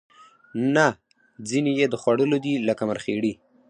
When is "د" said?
1.89-1.95